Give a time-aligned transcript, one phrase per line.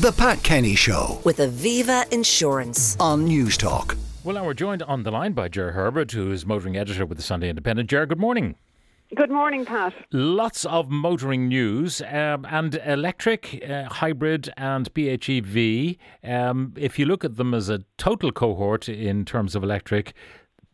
[0.00, 2.96] The Pat Kenny Show with Aviva Insurance.
[2.98, 3.98] on Newstalk.
[4.24, 7.18] Well, now we're joined on the line by Ger Herbert, who is motoring editor with
[7.18, 7.90] the Sunday Independent.
[7.90, 8.54] Ger, good morning.
[9.14, 9.92] Good morning, Pat.
[10.10, 15.98] Lots of motoring news um, and electric, uh, hybrid, and PHEV.
[16.24, 20.14] Um, if you look at them as a total cohort in terms of electric,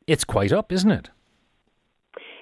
[0.06, 1.10] it's quite up, isn't it?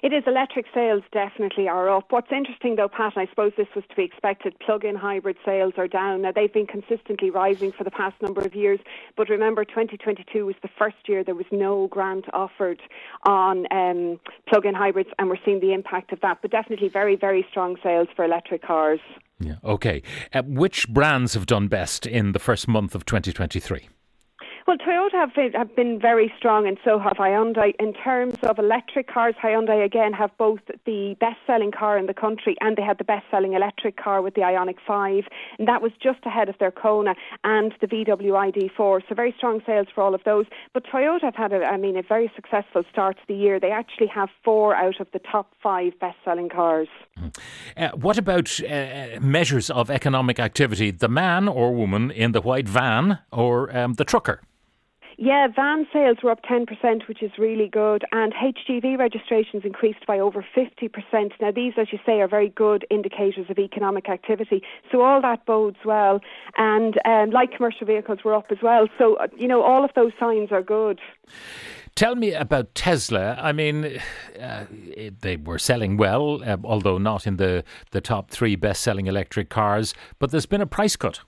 [0.05, 2.11] It is electric sales definitely are up.
[2.11, 5.73] What's interesting though, Pat, and I suppose this was to be expected, plug-in hybrid sales
[5.77, 6.21] are down.
[6.21, 8.79] Now they've been consistently rising for the past number of years,
[9.17, 12.83] but remember 2022 was the first year there was no grant offered
[13.23, 16.37] on um, plug-in hybrids, and we're seeing the impact of that.
[16.39, 18.99] But definitely very, very strong sales for electric cars.
[19.39, 19.55] Yeah.
[19.63, 20.03] Okay.
[20.31, 23.89] Uh, which brands have done best in the first month of 2023?
[24.67, 27.75] Well, Toyota have been, have been very strong, and so have Hyundai.
[27.79, 32.57] In terms of electric cars, Hyundai again have both the best-selling car in the country,
[32.61, 35.25] and they had the best-selling electric car with the Ioniq 5,
[35.59, 39.01] and that was just ahead of their Kona and the VW ID4.
[39.07, 40.47] So very strong sales for all of those.
[40.73, 43.59] But Toyota have had, a, I mean, a very successful start to the year.
[43.59, 46.87] They actually have four out of the top five best-selling cars.
[47.77, 50.89] Uh, what about uh, measures of economic activity?
[50.89, 54.41] The man or woman in the white van or um, the trucker?
[55.17, 60.19] Yeah, van sales were up 10%, which is really good, and HGV registrations increased by
[60.19, 61.31] over 50%.
[61.39, 64.61] Now, these, as you say, are very good indicators of economic activity.
[64.91, 66.19] So, all that bodes well.
[66.57, 68.87] And um, light commercial vehicles were up as well.
[68.97, 70.99] So, uh, you know, all of those signs are good.
[71.95, 73.39] Tell me about Tesla.
[73.41, 74.01] I mean,
[74.37, 78.81] uh, it, they were selling well, uh, although not in the, the top three best
[78.81, 81.21] selling electric cars, but there's been a price cut.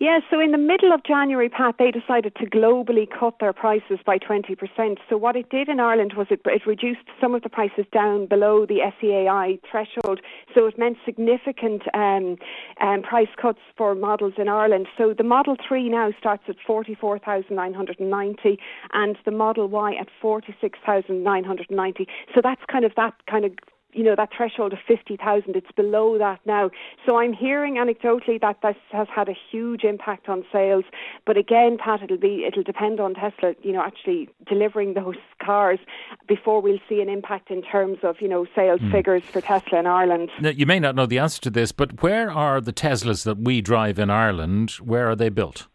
[0.00, 3.98] Yeah, so in the middle of January, Pat, they decided to globally cut their prices
[4.04, 4.98] by 20%.
[5.08, 8.26] So what it did in Ireland was it, it reduced some of the prices down
[8.26, 10.20] below the SEAI threshold.
[10.54, 12.36] So it meant significant um,
[12.80, 14.86] um, price cuts for models in Ireland.
[14.96, 18.58] So the Model 3 now starts at 44,990
[18.92, 22.08] and the Model Y at 46,990.
[22.34, 23.52] So that's kind of that kind of
[23.94, 26.70] you know that threshold of 50,000 it's below that now
[27.06, 30.84] so i'm hearing anecdotally that this has had a huge impact on sales
[31.26, 35.78] but again pat it'll be it'll depend on tesla you know actually delivering those cars
[36.26, 38.90] before we'll see an impact in terms of you know sales hmm.
[38.90, 42.02] figures for tesla in ireland Now, you may not know the answer to this, but
[42.02, 44.72] where are the Teslas that we drive in Ireland?
[44.72, 45.66] Where are they built?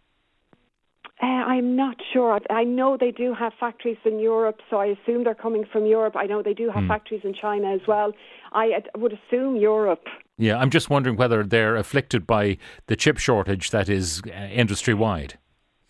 [1.21, 2.39] Uh, I'm not sure.
[2.49, 6.15] I know they do have factories in Europe, so I assume they're coming from Europe.
[6.15, 8.13] I know they do have factories in China as well.
[8.53, 10.05] I uh, would assume Europe.
[10.37, 14.93] Yeah, I'm just wondering whether they're afflicted by the chip shortage that is uh, industry
[14.93, 15.37] wide.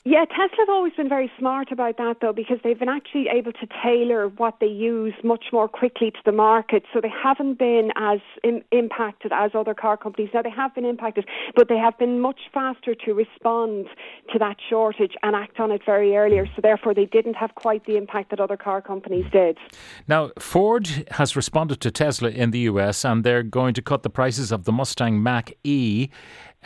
[0.09, 3.51] Yeah, Tesla have always been very smart about that though, because they've been actually able
[3.51, 6.81] to tailor what they use much more quickly to the market.
[6.91, 10.31] So they haven't been as Im- impacted as other car companies.
[10.33, 13.85] Now they have been impacted, but they have been much faster to respond
[14.33, 16.47] to that shortage and act on it very earlier.
[16.55, 19.59] So therefore, they didn't have quite the impact that other car companies did.
[20.07, 24.09] Now, Ford has responded to Tesla in the US and they're going to cut the
[24.09, 26.09] prices of the Mustang Mach E,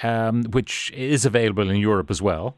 [0.01, 2.55] um, which is available in Europe as well.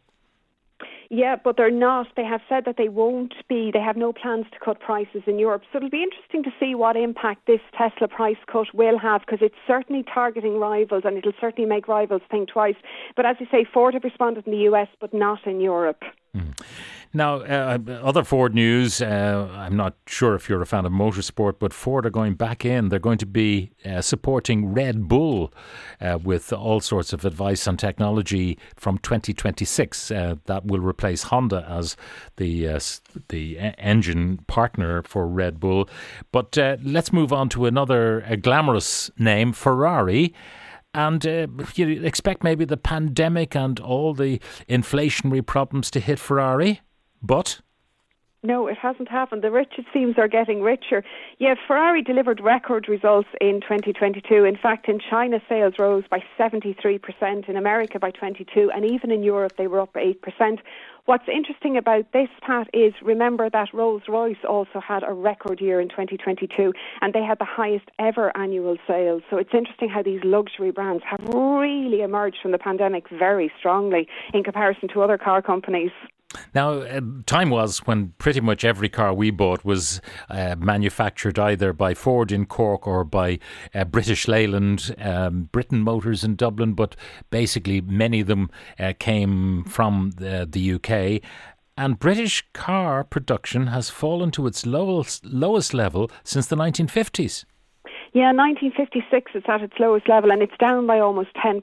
[1.10, 2.08] Yeah, but they're not.
[2.16, 3.72] They have said that they won't be.
[3.72, 5.64] They have no plans to cut prices in Europe.
[5.72, 9.40] So it'll be interesting to see what impact this Tesla price cut will have because
[9.42, 12.76] it's certainly targeting rivals and it'll certainly make rivals think twice.
[13.16, 16.04] But as you say, Ford have responded in the US but not in Europe.
[17.16, 19.02] Now, uh, other Ford news.
[19.02, 22.66] Uh, I'm not sure if you're a fan of motorsport, but Ford are going back
[22.66, 22.90] in.
[22.90, 25.54] They're going to be uh, supporting Red Bull
[26.02, 30.12] uh, with all sorts of advice on technology from 2026.
[30.12, 31.96] Uh, that will replace Honda as
[32.36, 32.80] the uh,
[33.30, 35.88] the engine partner for Red Bull.
[36.34, 40.34] But let's move on to another glamorous name, Ferrari.
[40.96, 44.40] And uh, you expect maybe the pandemic and all the
[44.70, 46.80] inflationary problems to hit Ferrari,
[47.22, 47.60] but
[48.46, 49.42] No, it hasn't happened.
[49.44, 51.04] The rich, it seems, are getting richer.
[51.40, 54.46] Yeah, Ferrari delivered record results in 2022.
[54.46, 59.24] In fact, in China, sales rose by 73%, in America by 22 and even in
[59.24, 60.60] Europe, they were up 8%.
[61.06, 65.80] What's interesting about this, Pat, is remember that Rolls Royce also had a record year
[65.80, 66.72] in 2022
[67.02, 69.24] and they had the highest ever annual sales.
[69.30, 74.08] So it's interesting how these luxury brands have really emerged from the pandemic very strongly
[74.34, 75.92] in comparison to other car companies.
[76.54, 81.74] Now, uh, time was when pretty much every car we bought was uh, manufactured either
[81.74, 83.40] by Ford in Cork or by
[83.74, 86.96] uh, British Leyland, um, Britain Motors in Dublin, but
[87.30, 88.50] basically many of them
[88.80, 91.22] uh, came from the, the UK.
[91.78, 97.44] And British car production has fallen to its lowest, lowest level since the 1950s.
[98.16, 101.62] Yeah, 1956 it's at its lowest level and it's down by almost 10%.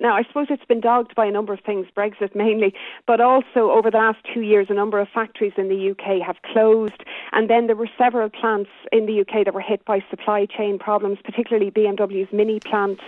[0.00, 2.72] Now, I suppose it's been dogged by a number of things, Brexit mainly,
[3.06, 6.36] but also over the last two years, a number of factories in the UK have
[6.40, 7.04] closed.
[7.32, 10.78] And then there were several plants in the UK that were hit by supply chain
[10.78, 13.00] problems, particularly BMW's Mini plant.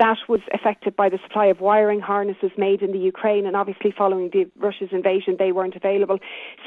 [0.00, 3.46] That was affected by the supply of wiring harnesses made in the Ukraine.
[3.46, 6.18] And obviously, following the Russia's invasion, they weren't available.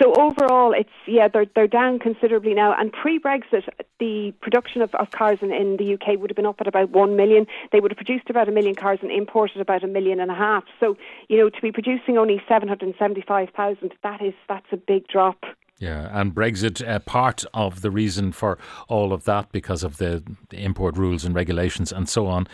[0.01, 2.73] So overall, it's, yeah, they're, they're down considerably now.
[2.79, 3.67] And pre Brexit,
[3.99, 6.89] the production of, of cars in, in the UK would have been up at about
[6.89, 7.45] 1 million.
[7.71, 10.35] They would have produced about a million cars and imported about a million and a
[10.35, 10.63] half.
[10.79, 10.97] So,
[11.29, 15.43] you know, to be producing only 775,000, that is, that's a big drop.
[15.79, 20.23] Yeah, and Brexit, uh, part of the reason for all of that because of the,
[20.51, 22.47] import rules and regulations and so on.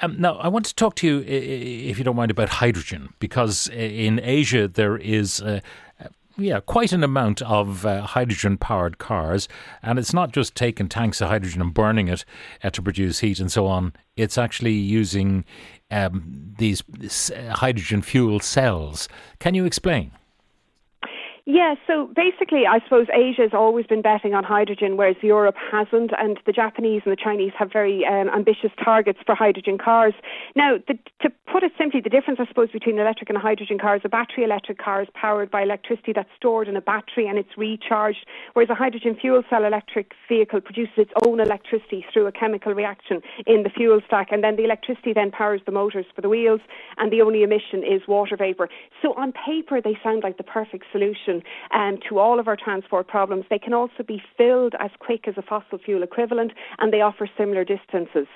[0.00, 3.68] Um, now, I want to talk to you, if you don't mind, about hydrogen because
[3.68, 5.42] in Asia there is.
[6.36, 9.48] Yeah, quite an amount of uh, hydrogen powered cars.
[9.82, 12.24] And it's not just taking tanks of hydrogen and burning it
[12.62, 13.92] uh, to produce heat and so on.
[14.16, 15.44] It's actually using
[15.90, 16.82] um, these
[17.30, 19.08] uh, hydrogen fuel cells.
[19.38, 20.12] Can you explain?
[21.44, 26.12] Yeah, so basically, I suppose Asia has always been betting on hydrogen, whereas Europe hasn't,
[26.16, 30.14] and the Japanese and the Chinese have very um, ambitious targets for hydrogen cars.
[30.54, 34.02] Now, the, to put it simply, the difference, I suppose, between electric and hydrogen cars,
[34.04, 37.58] a battery electric car is powered by electricity that's stored in a battery and it's
[37.58, 42.72] recharged, whereas a hydrogen fuel cell electric vehicle produces its own electricity through a chemical
[42.72, 46.28] reaction in the fuel stack, and then the electricity then powers the motors for the
[46.28, 46.60] wheels,
[46.98, 48.68] and the only emission is water vapour.
[49.02, 52.56] So on paper, they sound like the perfect solution solution um, to all of our
[52.56, 53.44] transport problems.
[53.50, 57.28] They can also be filled as quick as a fossil fuel equivalent and they offer
[57.36, 58.26] similar distances.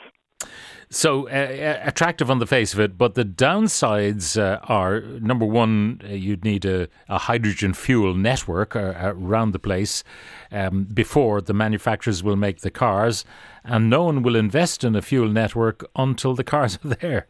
[0.88, 5.44] So uh, uh, attractive on the face of it, but the downsides uh, are number
[5.44, 10.04] one, uh, you'd need a, a, hydrogen fuel network uh, around the place
[10.52, 13.24] um, before the manufacturers will make the cars,
[13.64, 17.26] and no one will invest in a fuel network until the cars are there.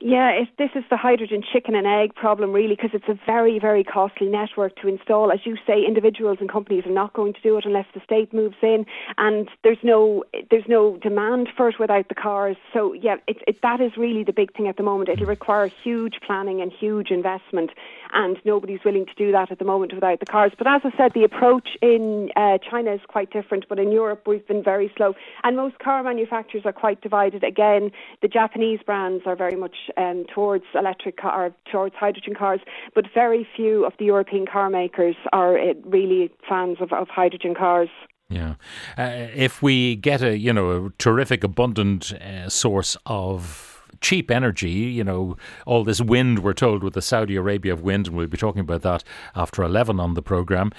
[0.00, 3.58] Yeah, it, this is the hydrogen chicken and egg problem, really, because it's a very,
[3.58, 5.32] very costly network to install.
[5.32, 8.32] As you say, individuals and companies are not going to do it unless the state
[8.32, 8.86] moves in,
[9.16, 12.56] and there's no there's no demand for it without the cars.
[12.72, 15.08] So yeah, it, it, that is really the big thing at the moment.
[15.08, 17.70] It'll require huge planning and huge investment,
[18.12, 20.52] and nobody's willing to do that at the moment without the cars.
[20.56, 24.28] But as I said, the approach in uh, China is quite different, but in Europe
[24.28, 27.42] we've been very slow, and most car manufacturers are quite divided.
[27.42, 27.90] Again,
[28.22, 32.60] the Japanese brands are very much um, towards electric car, towards hydrogen cars,
[32.94, 37.54] but very few of the European car makers are uh, really fans of, of hydrogen
[37.54, 37.88] cars.
[38.30, 38.54] Yeah,
[38.98, 43.68] uh, if we get a you know a terrific abundant uh, source of
[44.00, 45.36] cheap energy, you know,
[45.66, 48.60] all this wind, we're told, with the Saudi Arabia of wind, and we'll be talking
[48.60, 50.70] about that after 11 on the programme.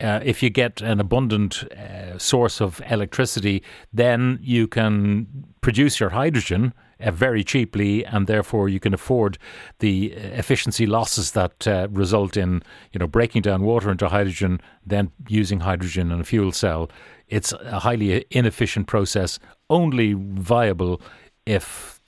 [0.00, 3.62] Uh, if you get an abundant uh, source of electricity,
[3.92, 5.26] then you can
[5.60, 9.38] produce your hydrogen uh, very cheaply, and therefore you can afford
[9.78, 12.62] the uh, efficiency losses that uh, result in
[12.92, 16.90] you know breaking down water into hydrogen, then using hydrogen in a fuel cell.
[17.28, 21.00] It's a highly inefficient process, only viable
[21.46, 22.00] if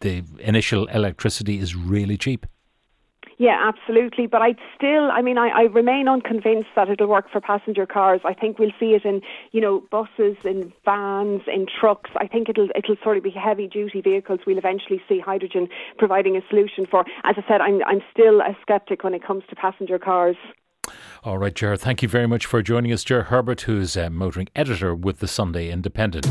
[0.00, 2.46] the initial electricity is really cheap.
[3.38, 4.26] Yeah, absolutely.
[4.26, 8.20] But I'd still, I mean, I, I remain unconvinced that it'll work for passenger cars.
[8.24, 9.20] I think we'll see it in,
[9.52, 12.10] you know, buses, in vans, in trucks.
[12.16, 14.40] I think it'll it'll sort of be heavy duty vehicles.
[14.46, 17.04] We'll eventually see hydrogen providing a solution for.
[17.24, 20.36] As I said, I'm I'm still a skeptic when it comes to passenger cars.
[21.24, 24.48] All right, Ger, thank you very much for joining us, Ger Herbert, who's a motoring
[24.54, 26.26] editor with the Sunday Independent.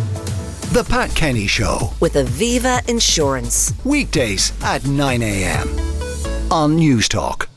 [0.72, 3.74] The Pat Kenny Show with Aviva Insurance.
[3.84, 5.83] Weekdays at 9 a.m
[6.52, 7.48] on Newstalk.